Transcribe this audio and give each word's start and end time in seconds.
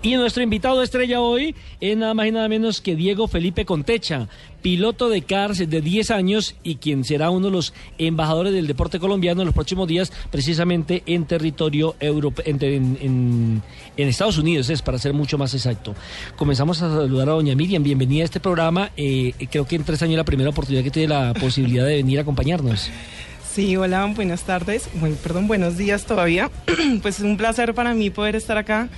Y 0.00 0.14
nuestro 0.14 0.44
invitado 0.44 0.80
estrella 0.80 1.20
hoy 1.20 1.56
es 1.80 1.96
nada 1.96 2.14
más 2.14 2.28
y 2.28 2.30
nada 2.30 2.48
menos 2.48 2.80
que 2.80 2.94
Diego 2.94 3.26
Felipe 3.26 3.64
Contecha, 3.64 4.28
piloto 4.62 5.08
de 5.08 5.22
cars 5.22 5.58
de 5.58 5.80
10 5.80 6.12
años 6.12 6.54
y 6.62 6.76
quien 6.76 7.02
será 7.02 7.30
uno 7.30 7.46
de 7.46 7.52
los 7.52 7.74
embajadores 7.98 8.52
del 8.52 8.68
deporte 8.68 9.00
colombiano 9.00 9.40
en 9.40 9.46
los 9.46 9.56
próximos 9.56 9.88
días, 9.88 10.12
precisamente 10.30 11.02
en 11.06 11.24
territorio 11.24 11.96
europeo, 11.98 12.44
en, 12.46 13.60
Estados 13.96 14.38
Unidos, 14.38 14.70
es 14.70 14.82
para 14.82 14.98
ser 14.98 15.14
mucho 15.14 15.36
más 15.36 15.52
exacto. 15.54 15.96
Comenzamos 16.36 16.80
a 16.80 16.90
saludar 16.90 17.30
a 17.30 17.32
doña 17.32 17.56
Miriam, 17.56 17.82
bienvenida 17.82 18.22
a 18.22 18.26
este 18.26 18.38
programa. 18.38 18.92
Eh, 18.96 19.32
creo 19.50 19.66
que 19.66 19.74
en 19.74 19.82
tres 19.82 20.00
años 20.02 20.12
es 20.12 20.18
la 20.18 20.24
primera 20.24 20.50
oportunidad 20.50 20.84
que 20.84 20.92
tiene 20.92 21.08
la 21.08 21.34
posibilidad 21.40 21.84
de 21.84 21.96
venir 21.96 22.20
a 22.20 22.22
acompañarnos. 22.22 22.88
Sí, 23.52 23.76
hola, 23.76 24.06
buenas 24.14 24.44
tardes. 24.44 24.88
Bueno, 24.94 25.16
perdón, 25.20 25.48
buenos 25.48 25.76
días 25.76 26.04
todavía. 26.04 26.52
pues 27.02 27.18
es 27.18 27.24
un 27.24 27.36
placer 27.36 27.74
para 27.74 27.94
mí 27.94 28.10
poder 28.10 28.36
estar 28.36 28.58
acá 28.58 28.88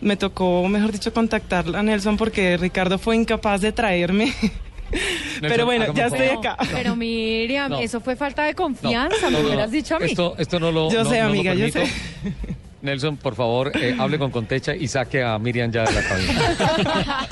me 0.00 0.16
tocó, 0.16 0.66
mejor 0.68 0.92
dicho, 0.92 1.12
contactar 1.12 1.64
a 1.74 1.82
Nelson 1.82 2.16
porque 2.16 2.56
Ricardo 2.56 2.98
fue 2.98 3.16
incapaz 3.16 3.60
de 3.60 3.72
traerme. 3.72 4.32
pero 5.40 5.64
bueno, 5.66 5.92
ya 5.94 6.06
estoy 6.06 6.28
acá. 6.28 6.56
Pero 6.72 6.96
Miriam, 6.96 7.72
eso 7.74 8.00
fue 8.00 8.16
falta 8.16 8.44
de 8.44 8.54
confianza, 8.54 9.30
me 9.30 9.40
hubieras 9.44 9.70
dicho 9.70 9.96
a 9.96 9.98
mí. 9.98 10.06
Esto, 10.06 10.34
esto 10.38 10.58
no 10.58 10.72
lo. 10.72 10.90
Yo 10.90 11.04
sé, 11.04 11.20
amiga, 11.20 11.54
yo 11.54 11.68
sé. 11.68 11.84
Nelson, 12.82 13.16
por 13.16 13.34
favor, 13.34 13.72
eh, 13.74 13.94
hable 13.98 14.18
con 14.18 14.30
Contecha 14.30 14.74
y 14.74 14.88
saque 14.88 15.22
a 15.22 15.38
Miriam 15.38 15.70
ya 15.70 15.84
de 15.84 15.92
la 15.92 16.02
cabina. 16.02 17.26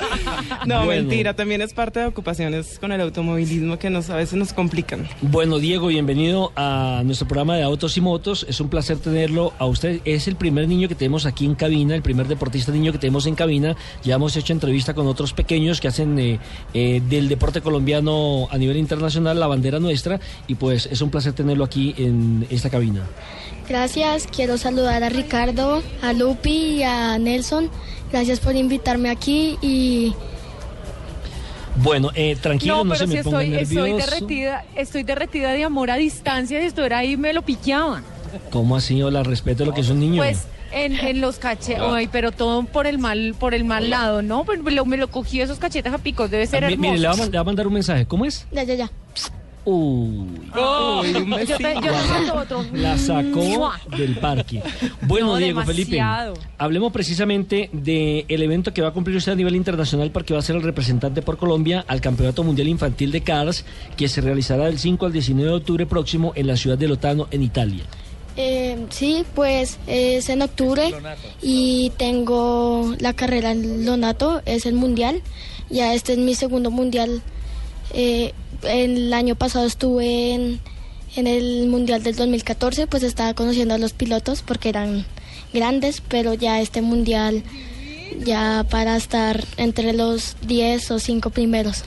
no, 0.65 0.85
mentira, 0.85 1.35
también 1.35 1.61
es 1.61 1.73
parte 1.73 1.99
de 1.99 2.05
ocupaciones 2.05 2.77
con 2.79 2.91
el 2.91 3.01
automovilismo 3.01 3.79
que 3.79 3.89
nos, 3.89 4.09
a 4.09 4.15
veces 4.15 4.35
nos 4.35 4.53
complican. 4.53 5.07
Bueno, 5.21 5.59
Diego, 5.59 5.87
bienvenido 5.87 6.51
a 6.55 7.01
nuestro 7.03 7.27
programa 7.27 7.55
de 7.55 7.63
Autos 7.63 7.97
y 7.97 8.01
Motos. 8.01 8.45
Es 8.47 8.59
un 8.59 8.69
placer 8.69 8.97
tenerlo 8.99 9.53
a 9.57 9.65
usted. 9.65 10.01
Es 10.05 10.27
el 10.27 10.35
primer 10.35 10.67
niño 10.67 10.87
que 10.87 10.95
tenemos 10.95 11.25
aquí 11.25 11.45
en 11.45 11.55
cabina, 11.55 11.95
el 11.95 12.01
primer 12.01 12.27
deportista 12.27 12.71
niño 12.71 12.91
que 12.91 12.99
tenemos 12.99 13.25
en 13.25 13.35
cabina. 13.35 13.75
Ya 14.03 14.15
hemos 14.15 14.35
hecho 14.35 14.53
entrevista 14.53 14.93
con 14.93 15.07
otros 15.07 15.33
pequeños 15.33 15.81
que 15.81 15.87
hacen 15.87 16.19
eh, 16.19 16.39
eh, 16.73 17.01
del 17.09 17.27
deporte 17.27 17.61
colombiano 17.61 18.47
a 18.51 18.57
nivel 18.57 18.77
internacional 18.77 19.39
la 19.39 19.47
bandera 19.47 19.79
nuestra 19.79 20.19
y 20.47 20.55
pues 20.55 20.85
es 20.85 21.01
un 21.01 21.09
placer 21.09 21.33
tenerlo 21.33 21.63
aquí 21.63 21.95
en 21.97 22.45
esta 22.49 22.69
cabina. 22.69 23.03
Gracias, 23.69 24.25
quiero 24.25 24.57
saludar 24.57 25.03
a 25.03 25.09
Ricardo, 25.09 25.83
a 26.01 26.11
Lupi 26.13 26.77
y 26.77 26.83
a 26.83 27.19
Nelson. 27.19 27.69
Gracias 28.11 28.39
por 28.39 28.55
invitarme 28.55 29.11
aquí 29.11 29.59
y... 29.61 30.15
Bueno, 31.75 32.09
eh, 32.15 32.35
tranquilo, 32.35 32.83
no, 32.83 32.95
se 32.95 33.05
me 33.05 33.19
estoy, 33.19 33.49
nervioso. 33.49 33.85
estoy 33.85 33.93
derretida, 33.93 34.65
estoy 34.75 35.03
derretida 35.03 35.51
de 35.51 35.63
amor 35.63 35.91
a 35.91 35.97
distancia. 35.97 36.59
Si 36.59 36.65
estuviera 36.65 36.97
ahí 36.97 37.15
me 37.15 37.31
lo 37.31 37.43
piqueaban. 37.43 38.03
¿Cómo 38.49 38.75
así? 38.75 39.01
Hola, 39.03 39.21
respeto 39.21 39.63
lo 39.65 39.73
que 39.73 39.81
es 39.81 39.89
un 39.89 39.99
niño. 39.99 40.17
Pues 40.17 40.47
en, 40.71 41.21
los 41.21 41.37
cachetes, 41.37 42.09
pero 42.11 42.31
todo 42.31 42.63
por 42.63 42.87
el 42.87 42.97
mal, 42.97 43.35
por 43.39 43.53
el 43.53 43.65
mal 43.65 43.91
lado, 43.91 44.23
¿no? 44.23 44.45
Pues 44.45 44.61
me 44.63 44.71
lo, 44.71 44.85
me 44.85 44.97
lo 44.97 45.09
cogí 45.09 45.41
esos 45.41 45.59
cachetes 45.59 45.93
a 45.93 45.99
picos, 45.99 46.31
debe 46.31 46.47
ser 46.47 46.63
hermoso. 46.63 46.81
Mire, 46.81 46.97
le 46.97 47.07
va, 47.07 47.13
a, 47.13 47.43
mandar 47.43 47.67
un 47.67 47.73
mensaje. 47.73 48.05
¿Cómo 48.07 48.25
es? 48.25 48.47
Ya, 48.51 48.63
ya, 48.63 48.73
ya. 48.73 48.91
Uy, 49.65 50.49
la 52.73 52.97
sacó 52.97 53.71
del 53.95 54.17
parque. 54.17 54.61
Bueno, 55.01 55.35
Diego 55.37 55.63
Felipe, 55.63 55.99
hablemos 56.57 56.91
precisamente 56.91 57.69
del 57.71 58.41
evento 58.41 58.73
que 58.73 58.81
va 58.81 58.89
a 58.89 58.93
cumplirse 58.93 59.31
a 59.31 59.35
nivel 59.35 59.55
internacional 59.55 60.11
porque 60.11 60.33
va 60.33 60.39
a 60.39 60.43
ser 60.43 60.55
el 60.55 60.61
representante 60.61 61.21
por 61.21 61.37
Colombia 61.37 61.83
al 61.87 61.99
Campeonato 61.99 62.43
Mundial 62.43 62.67
Infantil 62.67 63.11
de 63.11 63.21
Cars 63.21 63.65
que 63.97 64.07
se 64.07 64.21
realizará 64.21 64.65
del 64.65 64.79
5 64.79 65.05
al 65.05 65.11
19 65.11 65.49
de 65.49 65.57
octubre 65.57 65.85
próximo 65.85 66.31
en 66.35 66.47
la 66.47 66.57
ciudad 66.57 66.77
de 66.77 66.87
Lotano, 66.87 67.27
en 67.31 67.43
Italia. 67.43 67.83
Eh, 68.37 68.85
sí, 68.89 69.25
pues 69.35 69.79
es 69.87 70.29
en 70.29 70.41
octubre 70.41 70.93
y 71.41 71.91
tengo 71.97 72.95
la 72.99 73.13
carrera 73.13 73.51
en 73.51 73.85
Lonato, 73.85 74.41
es 74.45 74.65
el 74.65 74.75
mundial. 74.75 75.21
Ya 75.69 75.93
este 75.93 76.13
es 76.13 76.19
mi 76.19 76.35
segundo 76.35 76.71
mundial. 76.71 77.21
Eh, 77.93 78.33
el 78.63 79.13
año 79.13 79.35
pasado 79.35 79.65
estuve 79.65 80.33
en, 80.33 80.59
el 81.15 81.67
Mundial 81.67 82.03
del 82.03 82.15
2014, 82.15 82.87
pues 82.87 83.03
estaba 83.03 83.33
conociendo 83.33 83.73
a 83.73 83.77
los 83.77 83.93
pilotos 83.93 84.41
porque 84.41 84.69
eran 84.69 85.05
grandes, 85.53 86.01
pero 86.07 86.33
ya 86.33 86.61
este 86.61 86.81
Mundial 86.81 87.43
ya 88.25 88.65
para 88.69 88.95
estar 88.95 89.43
entre 89.57 89.93
los 89.93 90.35
10 90.41 90.91
o 90.91 90.99
5 90.99 91.29
primeros. 91.29 91.83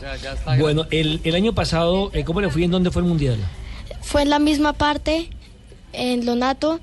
bueno, 0.59 0.87
el, 0.91 1.21
el, 1.25 1.35
año 1.35 1.55
pasado, 1.55 2.11
eh, 2.15 2.25
¿cómo 2.25 2.41
le 2.41 2.51
fui? 2.51 2.65
¿En 2.65 2.71
dónde 2.71 2.91
fue 2.91 3.03
el 3.03 3.09
Mundial? 3.09 3.39
Fue 4.01 4.23
en 4.23 4.31
la 4.31 4.39
misma 4.39 4.73
parte, 4.73 5.31
en 5.93 6.27
Lonato, 6.27 6.81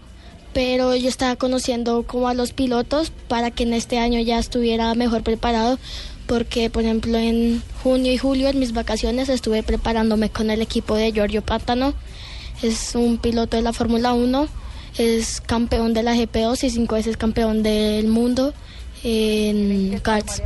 pero 0.53 0.95
yo 0.95 1.09
estaba 1.09 1.35
conociendo 1.35 2.03
como 2.03 2.27
a 2.27 2.33
los 2.33 2.53
pilotos 2.53 3.11
para 3.27 3.51
que 3.51 3.63
en 3.63 3.73
este 3.73 3.99
año 3.99 4.19
ya 4.19 4.39
estuviera 4.39 4.93
mejor 4.95 5.23
preparado 5.23 5.77
porque 6.25 6.69
por 6.69 6.83
ejemplo 6.83 7.17
en 7.17 7.61
junio 7.83 8.11
y 8.11 8.17
julio 8.17 8.49
en 8.49 8.59
mis 8.59 8.73
vacaciones 8.73 9.29
estuve 9.29 9.63
preparándome 9.63 10.29
con 10.29 10.49
el 10.49 10.61
equipo 10.61 10.95
de 10.95 11.11
Giorgio 11.11 11.41
Pátano, 11.41 11.93
es 12.61 12.95
un 12.95 13.17
piloto 13.17 13.57
de 13.57 13.63
la 13.63 13.73
Fórmula 13.73 14.13
1, 14.13 14.47
es 14.97 15.41
campeón 15.41 15.93
de 15.93 16.03
la 16.03 16.15
GP2 16.15 16.63
y 16.63 16.69
cinco 16.69 16.95
veces 16.95 17.17
campeón 17.17 17.63
del 17.63 18.07
mundo 18.07 18.53
en 19.03 19.97
karts. 19.99 20.41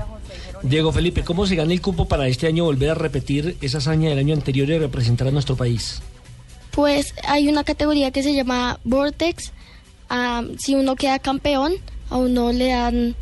Diego 0.62 0.92
Felipe, 0.92 1.24
¿cómo 1.24 1.46
se 1.46 1.56
gana 1.56 1.74
el 1.74 1.82
cupo 1.82 2.08
para 2.08 2.28
este 2.28 2.48
año 2.48 2.64
volver 2.64 2.92
a 2.92 2.96
repetir 2.96 3.58
esa 3.62 3.80
hazaña 3.80 4.10
del 4.10 4.20
año 4.20 4.34
anterior 4.34 4.70
y 4.70 4.78
representar 4.78 5.28
a 5.28 5.32
nuestro 5.32 5.56
país? 5.56 6.02
Pues 6.72 7.14
hay 7.28 7.50
una 7.50 7.64
categoría 7.64 8.12
que 8.12 8.24
se 8.24 8.34
llama 8.34 8.80
Vortex. 8.84 9.52
Ah, 10.10 10.44
si 10.58 10.76
uno 10.76 10.96
queda 10.96 11.20
campeón, 11.20 11.74
a 12.10 12.18
uno 12.18 12.52
le 12.52 12.70
dan 12.70 13.16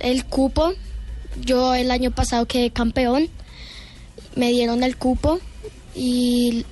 el 0.00 0.24
cupo 0.24 0.72
yo 1.40 1.74
el 1.74 1.90
año 1.90 2.10
pasado 2.10 2.46
quedé 2.46 2.70
campeón, 2.70 3.28
me 4.36 4.50
dieron 4.50 4.82
el 4.82 4.96
cupo 4.96 5.40
y, 5.94 6.64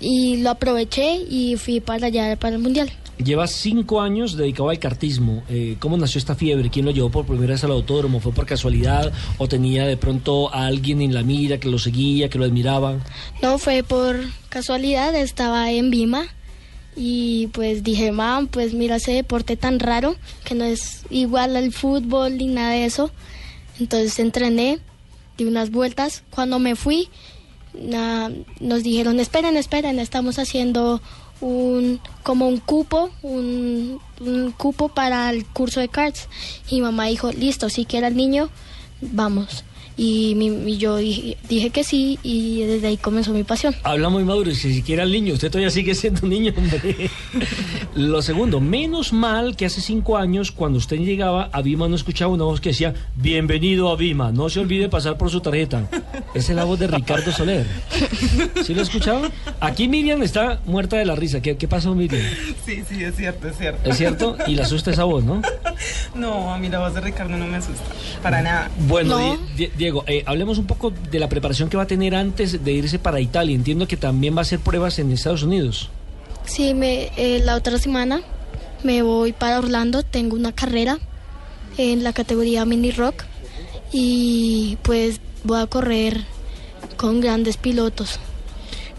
y 0.00 0.38
lo 0.38 0.50
aproveché 0.50 1.16
y 1.28 1.56
fui 1.56 1.80
para 1.80 2.06
allá, 2.06 2.36
para 2.36 2.56
el 2.56 2.62
Mundial. 2.62 2.90
Lleva 3.22 3.46
cinco 3.46 4.00
años 4.00 4.36
dedicado 4.36 4.70
al 4.70 4.78
cartismo. 4.78 5.44
Eh, 5.48 5.76
¿Cómo 5.78 5.96
nació 5.96 6.18
esta 6.18 6.34
fiebre? 6.34 6.70
¿Quién 6.70 6.86
lo 6.86 6.90
llevó 6.90 7.10
por 7.10 7.24
primera 7.24 7.52
vez 7.52 7.62
al 7.62 7.70
autódromo? 7.70 8.18
¿Fue 8.20 8.32
por 8.32 8.46
casualidad 8.46 9.12
o 9.38 9.46
tenía 9.46 9.86
de 9.86 9.96
pronto 9.96 10.52
a 10.52 10.66
alguien 10.66 11.00
en 11.02 11.14
la 11.14 11.22
mira 11.22 11.58
que 11.58 11.68
lo 11.68 11.78
seguía, 11.78 12.28
que 12.28 12.38
lo 12.38 12.44
admiraba? 12.44 12.98
No, 13.40 13.58
fue 13.58 13.84
por 13.84 14.18
casualidad. 14.48 15.14
Estaba 15.14 15.70
en 15.70 15.90
Vima 15.90 16.24
y 16.96 17.48
pues 17.48 17.84
dije, 17.84 18.10
mam, 18.12 18.48
pues 18.48 18.74
mira 18.74 18.96
ese 18.96 19.12
deporte 19.12 19.56
tan 19.56 19.78
raro 19.78 20.16
que 20.44 20.54
no 20.54 20.64
es 20.64 21.02
igual 21.10 21.54
al 21.56 21.70
fútbol 21.72 22.38
ni 22.38 22.46
nada 22.46 22.72
de 22.72 22.86
eso. 22.86 23.10
Entonces 23.80 24.18
entrené, 24.18 24.78
di 25.36 25.44
unas 25.44 25.70
vueltas. 25.70 26.22
Cuando 26.30 26.58
me 26.58 26.76
fui, 26.76 27.08
nos 28.60 28.82
dijeron, 28.82 29.20
esperen, 29.20 29.56
esperen, 29.56 29.98
estamos 29.98 30.38
haciendo 30.38 31.00
un 31.40 32.00
como 32.22 32.46
un 32.46 32.58
cupo, 32.58 33.10
un, 33.22 34.00
cupo 34.56 34.88
para 34.88 35.30
el 35.30 35.44
curso 35.46 35.80
de 35.80 35.88
cards. 35.88 36.28
Y 36.68 36.80
mamá 36.80 37.06
dijo, 37.06 37.32
listo, 37.32 37.68
si 37.68 37.84
quiere 37.84 38.06
el 38.08 38.16
niño, 38.16 38.50
vamos. 39.00 39.64
Y, 39.96 40.76
yo 40.78 40.96
dije, 40.96 41.70
que 41.70 41.84
sí 41.84 42.18
y 42.22 42.62
desde 42.62 42.88
ahí 42.88 42.96
comenzó 42.96 43.32
mi 43.32 43.44
pasión. 43.44 43.74
Habla 43.82 44.08
muy 44.08 44.24
maduro, 44.24 44.50
y 44.50 44.54
si 44.54 44.72
siquiera 44.72 45.02
el 45.02 45.12
niño, 45.12 45.34
usted 45.34 45.50
todavía 45.50 45.70
sigue 45.70 45.94
siendo 45.94 46.20
un 46.22 46.30
niño, 46.30 46.52
hombre. 46.56 47.10
Lo 47.94 48.22
segundo, 48.22 48.60
menos 48.60 49.12
mal 49.12 49.56
que 49.56 49.66
hace 49.66 49.80
cinco 49.80 50.16
años, 50.16 50.50
cuando 50.50 50.78
usted 50.78 50.96
llegaba 50.96 51.50
a 51.52 51.62
Vima, 51.62 51.88
no 51.88 51.96
escuchaba 51.96 52.32
una 52.32 52.44
voz 52.44 52.60
que 52.60 52.70
decía, 52.70 52.94
bienvenido 53.16 53.90
a 53.90 53.96
Vima, 53.96 54.32
no 54.32 54.48
se 54.48 54.60
olvide 54.60 54.88
pasar 54.88 55.16
por 55.18 55.30
su 55.30 55.40
tarjeta. 55.40 55.88
Esa 56.34 56.52
es 56.52 56.56
la 56.56 56.64
voz 56.64 56.78
de 56.78 56.86
Ricardo 56.86 57.30
Soler. 57.32 57.66
¿Sí 58.64 58.74
lo 58.74 58.82
escuchaba? 58.82 59.30
Aquí 59.60 59.88
Miriam 59.88 60.22
está 60.22 60.60
muerta 60.64 60.96
de 60.96 61.04
la 61.04 61.14
risa. 61.14 61.40
¿Qué, 61.40 61.56
qué 61.56 61.68
pasó, 61.68 61.94
Miriam? 61.94 62.22
Sí, 62.64 62.82
sí, 62.88 63.04
es 63.04 63.16
cierto, 63.16 63.48
es 63.48 63.56
cierto. 63.56 63.90
Es 63.90 63.96
cierto, 63.96 64.36
y 64.46 64.54
le 64.54 64.62
asusta 64.62 64.90
esa 64.90 65.04
voz, 65.04 65.24
¿no? 65.24 65.42
No, 66.14 66.52
a 66.52 66.58
mí 66.58 66.68
la 66.68 66.80
voz 66.80 66.94
de 66.94 67.00
Ricardo 67.00 67.36
no 67.36 67.46
me 67.46 67.56
asusta, 67.56 67.84
para 68.22 68.42
nada. 68.42 68.70
Bueno, 68.86 69.38
Diego, 69.76 70.04
eh, 70.06 70.22
hablemos 70.26 70.58
un 70.58 70.66
poco 70.66 70.90
de 71.10 71.18
la 71.18 71.28
preparación 71.28 71.70
que 71.70 71.76
va 71.76 71.84
a 71.84 71.86
tener 71.86 72.14
antes 72.14 72.62
de 72.62 72.72
irse 72.72 72.98
para 72.98 73.20
Italia. 73.20 73.54
Entiendo 73.54 73.88
que 73.88 73.96
también 73.96 74.34
va 74.34 74.40
a 74.40 74.42
hacer 74.42 74.58
pruebas 74.58 74.98
en 74.98 75.10
Estados 75.10 75.42
Unidos. 75.42 75.90
Sí, 76.44 76.74
me, 76.74 77.10
eh, 77.16 77.40
la 77.44 77.56
otra 77.56 77.78
semana 77.78 78.22
me 78.82 79.02
voy 79.02 79.32
para 79.32 79.58
Orlando, 79.58 80.02
tengo 80.02 80.36
una 80.36 80.52
carrera 80.52 80.98
en 81.78 82.04
la 82.04 82.12
categoría 82.12 82.64
mini 82.64 82.90
rock 82.90 83.24
y 83.92 84.76
pues 84.82 85.20
voy 85.44 85.60
a 85.60 85.66
correr 85.66 86.20
con 86.96 87.20
grandes 87.20 87.56
pilotos. 87.56 88.18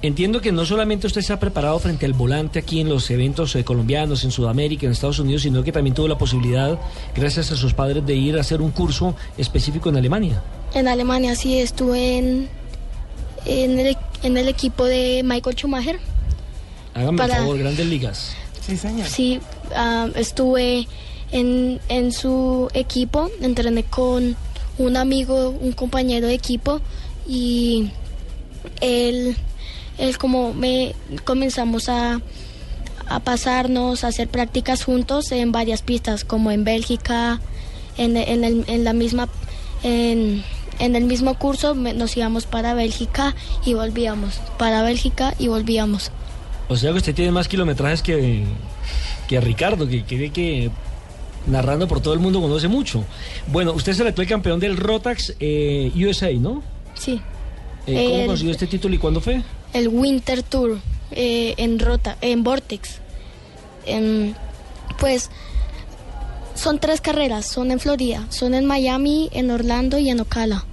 Entiendo 0.03 0.41
que 0.41 0.51
no 0.51 0.65
solamente 0.65 1.07
usted 1.07 1.21
se 1.21 1.31
ha 1.31 1.39
preparado 1.39 1.79
frente 1.79 2.05
al 2.05 2.11
volante 2.11 2.59
aquí 2.59 2.81
en 2.81 2.89
los 2.89 3.09
eventos 3.09 3.55
eh, 3.55 3.63
colombianos, 3.63 4.25
en 4.25 4.31
Sudamérica, 4.31 4.85
en 4.85 4.91
Estados 4.91 5.17
Unidos, 5.19 5.43
sino 5.43 5.63
que 5.63 5.71
también 5.71 5.93
tuvo 5.95 6.09
la 6.09 6.17
posibilidad, 6.17 6.77
gracias 7.15 7.53
a 7.53 7.55
sus 7.55 7.73
padres, 7.73 8.05
de 8.05 8.13
ir 8.13 8.37
a 8.37 8.41
hacer 8.41 8.61
un 8.61 8.71
curso 8.71 9.15
específico 9.37 9.87
en 9.87 9.95
Alemania. 9.95 10.43
En 10.73 10.89
Alemania 10.89 11.37
sí, 11.37 11.57
estuve 11.57 12.17
en, 12.17 12.49
en, 13.45 13.79
el, 14.37 14.47
equipo 14.49 14.83
de 14.83 15.21
Michael 15.23 15.55
Schumacher. 15.55 15.99
Hágame 16.93 17.17
por 17.17 17.29
favor, 17.29 17.57
grandes 17.57 17.85
ligas. 17.85 18.35
Sí, 18.59 18.75
señor. 18.75 19.07
Sí, 19.07 19.39
ah, 19.73 20.09
estuve 20.15 20.85
en, 21.31 21.79
en 21.87 22.11
su 22.11 22.67
equipo, 22.73 23.31
entrené 23.39 23.83
con 23.83 24.35
un 24.77 24.97
amigo, 24.97 25.51
un 25.51 25.71
compañero 25.71 26.27
de 26.27 26.33
equipo 26.33 26.81
y 27.25 27.89
él, 28.81 29.37
él 29.97 30.17
como 30.17 30.53
me 30.53 30.95
comenzamos 31.23 31.89
a, 31.89 32.21
a 33.07 33.19
pasarnos, 33.19 34.03
a 34.03 34.07
hacer 34.07 34.27
prácticas 34.27 34.83
juntos 34.83 35.31
en 35.31 35.51
varias 35.51 35.81
pistas, 35.81 36.23
como 36.23 36.51
en 36.51 36.63
Bélgica, 36.63 37.39
en, 37.97 38.17
en, 38.17 38.43
el, 38.43 38.63
en 38.67 38.83
la 38.83 38.93
misma, 38.93 39.29
en, 39.83 40.43
en 40.79 40.95
el 40.95 41.03
mismo 41.05 41.35
curso 41.37 41.75
me- 41.75 41.93
nos 41.93 42.15
íbamos 42.17 42.45
para 42.45 42.73
Bélgica 42.73 43.35
y 43.65 43.73
volvíamos, 43.75 44.39
para 44.57 44.81
Bélgica 44.83 45.33
y 45.39 45.47
volvíamos. 45.47 46.11
O 46.69 46.75
sea 46.77 46.91
que 46.91 46.97
usted 46.97 47.13
tiene 47.13 47.31
más 47.31 47.47
kilometrajes 47.47 48.01
que, 48.01 48.45
que 49.27 49.39
Ricardo, 49.41 49.87
que 49.87 50.03
que, 50.05 50.31
que 50.31 50.71
narrando 51.45 51.87
por 51.89 51.99
todo 51.99 52.13
el 52.13 52.21
mundo 52.21 52.41
conoce 52.41 52.69
mucho. 52.69 53.03
Bueno, 53.47 53.73
usted 53.73 53.91
es 53.91 53.99
el 53.99 54.07
actual 54.07 54.27
campeón 54.27 54.59
del 54.61 54.77
Rotax 54.77 55.35
eh, 55.41 55.91
USA, 55.95 56.31
¿no? 56.31 56.63
Sí. 56.95 57.21
Eh, 57.87 58.05
¿Cómo 58.07 58.15
El- 58.21 58.27
consiguió 58.27 58.51
este 58.51 58.67
título 58.67 58.95
y 58.95 58.97
cuándo 58.97 59.19
fue? 59.21 59.41
el 59.73 59.87
Winter 59.87 60.43
Tour 60.43 60.79
eh, 61.11 61.53
en 61.57 61.79
Rota, 61.79 62.17
en 62.21 62.43
Vortex. 62.43 62.99
Em, 63.85 64.33
pues 64.99 65.29
son 66.55 66.79
tres 66.79 67.01
carreras, 67.01 67.45
son 67.47 67.71
en 67.71 67.79
Florida, 67.79 68.25
son 68.29 68.53
en 68.53 68.65
Miami, 68.65 69.29
en 69.33 69.51
Orlando 69.51 69.97
y 69.97 70.09
en 70.09 70.19
Ocala. 70.19 70.65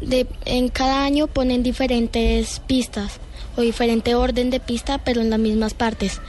De, 0.00 0.26
en 0.44 0.68
cada 0.68 1.04
año 1.04 1.26
ponen 1.26 1.62
diferentes 1.64 2.60
pistas 2.66 3.14
o 3.56 3.60
diferente 3.62 4.14
orden 4.14 4.50
de 4.50 4.60
pista, 4.60 4.98
pero 4.98 5.20
en 5.20 5.30
las 5.30 5.40
mismas 5.40 5.74
partes. 5.74 6.20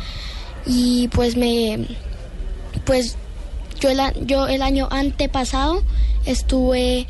Y 0.66 1.08
pues 1.10 1.36
me, 1.38 1.86
pues 2.86 3.16
yo 3.80 3.90
el, 3.90 4.00
yo 4.26 4.48
el 4.48 4.64
año 4.64 4.88
antepasado 4.92 5.84
estuve, 6.26 7.08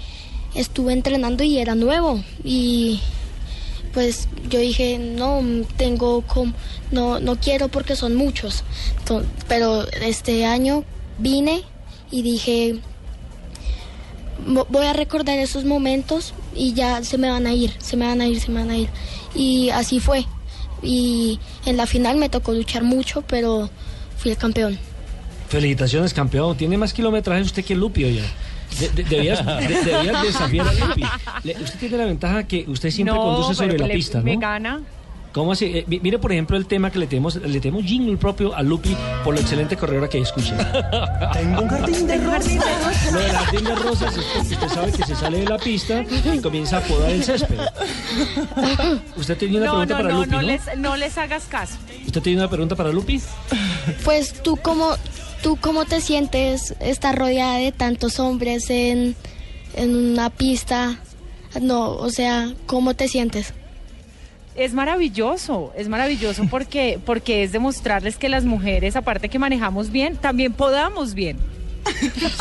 estuve 0.55 0.93
entrenando 0.93 1.43
y 1.43 1.57
era 1.57 1.75
nuevo. 1.75 2.23
Y 2.43 2.99
pues 3.93 4.27
yo 4.49 4.59
dije 4.59 4.97
no 4.99 5.41
tengo 5.77 6.21
com- 6.21 6.53
no 6.91 7.19
no 7.19 7.35
quiero 7.39 7.67
porque 7.67 7.97
son 7.97 8.15
muchos 8.15 8.63
pero 9.49 9.85
este 10.01 10.45
año 10.45 10.85
vine 11.17 11.63
y 12.09 12.21
dije 12.21 12.79
"Vo- 14.47 14.65
voy 14.69 14.85
a 14.85 14.93
recordar 14.93 15.37
esos 15.39 15.65
momentos 15.65 16.33
y 16.55 16.73
ya 16.73 17.03
se 17.03 17.17
me 17.17 17.29
van 17.29 17.47
a 17.47 17.53
ir 17.53 17.73
se 17.79 17.97
me 17.97 18.05
van 18.07 18.21
a 18.21 18.27
ir 18.27 18.39
se 18.39 18.49
me 18.51 18.61
van 18.61 18.71
a 18.71 18.77
ir 18.77 18.89
y 19.35 19.69
así 19.69 19.99
fue. 19.99 20.25
Y 20.83 21.39
en 21.65 21.77
la 21.77 21.85
final 21.85 22.17
me 22.17 22.29
tocó 22.29 22.53
luchar 22.53 22.83
mucho 22.83 23.21
pero 23.23 23.69
fui 24.17 24.31
el 24.31 24.37
campeón. 24.37 24.79
Felicitaciones, 25.49 26.13
campeón. 26.13 26.55
Tiene 26.57 26.77
más 26.77 26.93
kilometraje 26.93 27.41
usted 27.41 27.63
que 27.65 27.75
Lupi, 27.75 28.05
oye. 28.05 28.23
De- 28.79 28.89
de- 28.89 29.03
debías, 29.03 29.45
de- 29.45 29.83
debías 29.91 30.21
desafiar 30.23 30.67
a 30.67 30.73
Lupi. 30.73 31.03
Le- 31.43 31.55
usted 31.61 31.79
tiene 31.79 31.97
la 31.97 32.05
ventaja 32.05 32.43
que 32.47 32.65
usted 32.67 32.89
siempre 32.89 33.15
conduce 33.15 33.53
sobre 33.55 33.77
la 33.77 33.87
le- 33.87 33.93
pista, 33.93 34.21
Me 34.21 34.35
¿no? 34.35 34.39
gana. 34.41 34.81
¿Cómo 35.33 35.53
así? 35.53 35.63
Eh, 35.65 35.85
mi- 35.87 36.01
mire, 36.01 36.19
por 36.19 36.33
ejemplo, 36.33 36.57
el 36.57 36.65
tema 36.65 36.91
que 36.91 36.99
le 36.99 37.07
tenemos, 37.07 37.35
le 37.37 37.59
tenemos 37.61 37.85
jingle 37.85 38.17
propio 38.17 38.53
a 38.53 38.61
Lupi 38.61 38.93
por 39.23 39.33
lo 39.33 39.39
excelente 39.39 39.77
corredora 39.77 40.09
que 40.09 40.19
escuche. 40.19 40.51
Tengo 41.33 41.61
un 41.61 41.69
jardín 41.69 42.05
de 42.05 42.17
rosas. 42.17 43.13
Lo 43.13 43.19
del 43.19 43.31
jardín 43.31 43.63
de 43.63 43.75
rosas 43.75 44.17
es 44.17 44.25
porque 44.25 44.53
usted 44.55 44.67
sabe 44.67 44.91
que 44.91 45.03
se 45.05 45.15
sale 45.15 45.39
de 45.39 45.45
la 45.45 45.57
pista 45.57 46.03
y 46.33 46.39
comienza 46.39 46.77
a 46.79 46.81
podar 46.81 47.11
el 47.11 47.23
césped. 47.23 47.59
Usted 49.15 49.37
tiene 49.37 49.57
una 49.57 49.65
No, 49.67 49.71
pregunta 49.71 49.93
no, 49.93 50.01
para 50.01 50.13
no, 50.13 50.19
Lupi, 50.19 50.31
no 50.31 50.41
¿no? 50.41 50.47
les, 50.47 50.61
no 50.77 50.95
les 50.97 51.17
hagas 51.17 51.43
caso. 51.45 51.75
¿Usted 52.05 52.21
tiene 52.21 52.39
una 52.39 52.49
pregunta 52.49 52.75
para 52.75 52.91
Lupi? 52.91 53.21
Pues 54.03 54.33
tú 54.43 54.57
cómo, 54.61 54.95
tú 55.41 55.57
cómo 55.59 55.85
te 55.85 56.01
sientes 56.01 56.75
estar 56.79 57.17
rodeada 57.17 57.57
de 57.57 57.71
tantos 57.71 58.19
hombres 58.19 58.69
en, 58.69 59.15
en 59.75 59.95
una 59.95 60.29
pista. 60.29 60.99
No, 61.61 61.91
o 61.91 62.09
sea, 62.09 62.53
¿cómo 62.65 62.93
te 62.93 63.07
sientes? 63.07 63.53
Es 64.55 64.73
maravilloso, 64.73 65.71
es 65.77 65.87
maravilloso 65.89 66.43
porque, 66.49 66.99
porque 67.05 67.43
es 67.43 67.51
demostrarles 67.51 68.17
que 68.17 68.29
las 68.29 68.43
mujeres, 68.45 68.95
aparte 68.95 69.29
que 69.29 69.39
manejamos 69.39 69.91
bien, 69.91 70.17
también 70.17 70.53
podamos 70.53 71.13
bien. 71.13 71.37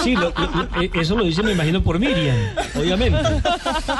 Sí, 0.02 0.14
lo- 0.14 0.32
lo- 0.36 0.50
lo- 0.74 0.82
eh, 0.82 0.90
eso 0.94 1.16
lo 1.16 1.24
dice, 1.24 1.42
me 1.42 1.52
imagino, 1.52 1.82
por 1.82 1.98
Miriam, 1.98 2.36
obviamente. 2.78 3.18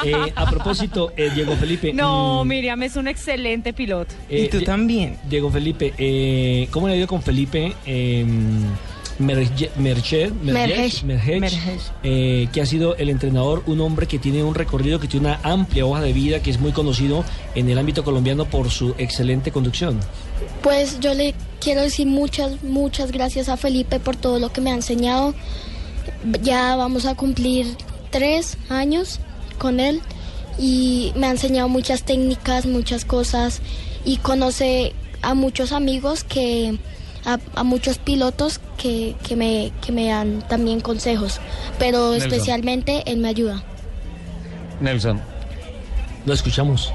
Eh, 0.05 0.13
a 0.35 0.45
propósito, 0.49 1.11
eh, 1.17 1.31
Diego 1.33 1.55
Felipe. 1.55 1.93
No, 1.93 2.43
mm, 2.43 2.47
Miriam 2.47 2.83
es 2.83 2.95
un 2.95 3.07
excelente 3.07 3.73
piloto. 3.73 4.13
eh, 4.29 4.43
y 4.45 4.49
tú 4.49 4.61
también. 4.61 5.17
Diego 5.27 5.49
Felipe, 5.49 5.93
eh, 5.97 6.67
¿cómo 6.71 6.87
le 6.87 6.93
ha 6.93 6.97
ido 6.97 7.07
con 7.07 7.23
Felipe? 7.23 7.73
Merched, 9.21 10.31
eh, 12.03 12.47
que 12.51 12.61
ha 12.61 12.65
sido 12.65 12.95
el 12.97 13.09
entrenador, 13.09 13.63
un 13.67 13.81
hombre 13.81 14.07
que 14.07 14.19
tiene 14.19 14.43
un 14.43 14.55
recorrido, 14.55 14.99
que 14.99 15.07
tiene 15.07 15.27
una 15.27 15.39
amplia 15.43 15.85
hoja 15.85 16.01
de 16.01 16.13
vida, 16.13 16.41
que 16.41 16.51
es 16.51 16.59
muy 16.59 16.71
conocido 16.71 17.23
en 17.55 17.69
el 17.69 17.77
ámbito 17.77 18.03
colombiano 18.03 18.45
por 18.45 18.69
su 18.69 18.95
excelente 18.97 19.51
conducción. 19.51 19.99
Pues 20.61 20.99
yo 20.99 21.13
le 21.13 21.33
quiero 21.59 21.81
decir 21.81 22.07
muchas, 22.07 22.63
muchas 22.63 23.11
gracias 23.11 23.49
a 23.49 23.57
Felipe 23.57 23.99
por 23.99 24.15
todo 24.15 24.39
lo 24.39 24.51
que 24.51 24.61
me 24.61 24.71
ha 24.71 24.75
enseñado. 24.75 25.33
Ya 26.41 26.75
vamos 26.75 27.05
a 27.05 27.15
cumplir 27.15 27.67
tres 28.09 28.57
años 28.69 29.19
con 29.57 29.79
él 29.79 30.01
y 30.59 31.13
me 31.15 31.27
ha 31.27 31.31
enseñado 31.31 31.69
muchas 31.69 32.03
técnicas, 32.03 32.65
muchas 32.65 33.05
cosas 33.05 33.61
y 34.05 34.17
conoce 34.17 34.93
a 35.21 35.33
muchos 35.33 35.71
amigos 35.71 36.23
que 36.23 36.77
a, 37.25 37.37
a 37.55 37.63
muchos 37.63 37.97
pilotos 37.97 38.59
que, 38.77 39.15
que 39.27 39.35
me, 39.35 39.71
que 39.85 39.91
me 39.91 40.07
dan 40.07 40.41
también 40.47 40.79
consejos, 40.81 41.39
pero 41.79 42.11
Nelson. 42.11 42.31
especialmente 42.31 43.03
él 43.05 43.17
me 43.17 43.27
ayuda. 43.29 43.63
Nelson, 44.79 45.21
Lo 46.25 46.33
escuchamos. 46.33 46.91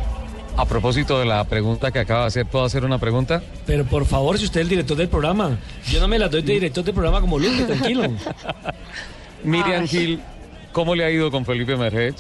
a 0.57 0.65
propósito 0.65 1.19
de 1.21 1.27
la 1.27 1.45
pregunta 1.45 1.93
que 1.93 1.99
acaba 2.01 2.23
de 2.23 2.27
hacer, 2.29 2.47
¿puedo 2.47 2.65
hacer 2.65 2.85
una 2.85 2.99
pregunta? 2.99 3.43
Pero 3.67 3.85
por 3.85 4.07
favor, 4.07 4.39
si 4.39 4.45
usted 4.47 4.61
es 4.61 4.65
el 4.65 4.71
director 4.71 4.97
del 4.97 5.09
programa, 5.09 5.59
yo 5.91 6.01
no 6.01 6.09
me 6.09 6.19
la 6.19 6.29
doy 6.29 6.43
de 6.43 6.55
director 6.55 6.83
del 6.85 6.95
programa 6.95 7.21
como 7.21 7.39
Lupe, 7.39 7.63
tranquilo. 7.65 8.03
Miriam 9.45 9.87
Gil, 9.87 10.21
¿cómo 10.73 10.95
le 10.95 11.05
ha 11.05 11.11
ido 11.11 11.31
con 11.31 11.45
Felipe 11.45 11.77
Mergech? 11.77 12.17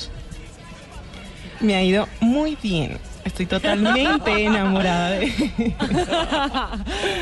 Me 1.60 1.74
ha 1.74 1.82
ido 1.82 2.06
muy 2.20 2.56
bien. 2.62 2.98
Estoy 3.26 3.46
totalmente 3.46 4.44
enamorada 4.44 5.10
de 5.10 5.24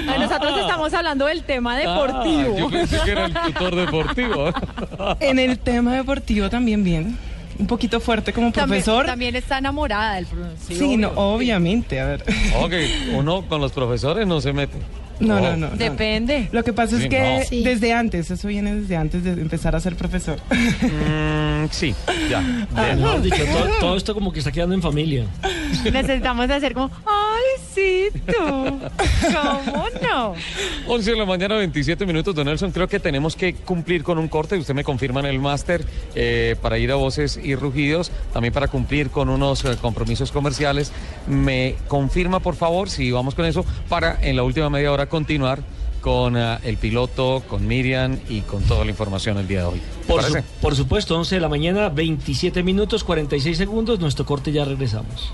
Ay, 0.07 0.21
Nosotros 0.21 0.59
estamos 0.61 0.93
hablando 0.93 1.25
del 1.27 1.43
tema 1.45 1.77
deportivo. 1.79 2.55
Ah, 2.57 2.61
yo 2.61 2.71
pensé 2.71 2.99
que 3.05 3.11
era 3.11 3.25
el 3.27 3.33
tutor 3.35 3.75
deportivo. 3.75 4.51
En 5.21 5.39
el 5.39 5.59
tema 5.59 5.95
deportivo 5.95 6.51
también 6.51 6.85
bien. 6.85 7.17
Un 7.59 7.67
poquito 7.67 8.01
fuerte 8.01 8.33
como 8.33 8.53
profesor. 8.53 9.07
También, 9.07 9.37
está 9.37 9.59
enamorada 9.59 10.17
del 10.17 10.27
profesor. 10.27 10.77
sí, 10.77 10.97
no, 10.97 11.09
obviamente, 11.15 12.01
a 12.01 12.07
ver. 12.07 12.25
Ok, 12.61 12.73
uno 13.15 13.43
con 13.49 13.61
los 13.61 13.73
profesores 13.73 14.27
no 14.27 14.41
se 14.41 14.53
mete. 14.53 14.77
No, 15.21 15.37
Oh. 15.37 15.41
no, 15.41 15.57
no. 15.57 15.69
no. 15.71 15.77
Depende. 15.77 16.49
Lo 16.51 16.65
que 16.65 16.73
pasa 16.73 16.97
Sí, 16.99 17.05
es 17.05 17.09
que 17.09 17.21
no. 17.39 17.45
Sí. 17.49 17.63
desde 17.63 17.93
antes, 17.93 18.29
eso 18.33 18.49
viene 18.49 18.75
desde 18.75 18.97
antes 18.97 19.23
de 19.23 19.31
empezar 19.33 19.77
a 19.77 19.81
ser 19.81 19.95
profesor. 19.95 20.39
Mm, 20.51 21.67
sí, 21.71 21.95
ya. 22.29 22.41
Mejor 22.41 23.23
dicho, 23.23 23.37
todo, 23.45 23.69
todo 23.79 23.97
esto 23.97 24.13
como 24.15 24.33
que 24.33 24.41
está 24.41 24.51
quedando 24.51 24.75
en 24.75 24.83
familia. 24.83 25.25
Necesitamos 25.93 26.49
hacer 26.51 26.75
como, 26.75 26.91
ay, 27.07 27.63
sí, 27.75 28.09
tú. 28.27 28.81
¿Cómo 29.33 29.85
no? 30.03 30.35
11 30.87 31.11
de 31.11 31.17
la 31.17 31.25
mañana, 31.25 31.57
27 31.57 32.07
minutos, 32.07 32.35
don 32.35 32.47
Nelson. 32.47 32.71
Creo 32.73 32.89
que 32.89 33.01
tenemos 33.01 33.37
que 33.37 33.55
cumplir 33.55 34.03
con 34.03 34.19
un 34.19 34.29
corte. 34.29 34.57
Usted 34.57 34.75
me 34.75 34.85
confirma 34.85 35.21
en 35.21 35.27
el 35.27 35.39
máster 35.39 35.85
eh, 36.15 36.57
para 36.61 36.79
ir 36.79 36.91
a 36.93 36.97
voces 36.97 37.39
y 37.43 37.55
rugidos, 37.55 38.11
también 38.33 38.53
para 38.53 38.69
cumplir 38.69 39.11
con 39.11 39.29
unos 39.29 39.65
eh, 39.65 39.77
compromisos 39.81 40.31
comerciales. 40.33 40.93
Me 41.27 41.77
confirma, 41.89 42.41
por 42.41 42.55
favor, 42.57 42.91
si 42.91 43.11
vamos 43.11 43.35
con 43.35 43.45
eso, 43.47 43.65
para 43.89 44.19
en 44.23 44.37
la 44.37 44.43
última 44.43 44.71
media 44.71 44.93
hora 44.93 45.07
continuar 45.09 45.61
con 46.01 46.37
eh, 46.37 46.59
el 46.65 46.77
piloto, 46.77 47.43
con 47.49 47.67
Miriam 47.67 48.19
y 48.29 48.43
con 48.43 48.63
toda 48.65 48.85
la 48.85 48.91
información 48.91 49.39
el 49.39 49.49
día 49.49 49.61
de 49.61 49.65
hoy. 49.67 49.79
¿Te 50.03 50.07
Por, 50.07 50.23
su- 50.23 50.43
por 50.61 50.77
supuesto, 50.77 51.17
11 51.19 51.37
de 51.37 51.41
la 51.41 51.49
mañana, 51.49 51.89
27 51.89 52.63
minutos, 52.63 53.05
46 53.05 53.57
segundos, 53.57 54.01
nuestro 54.01 54.27
corte 54.27 54.53
ya 54.53 54.67
regresamos. 54.67 55.33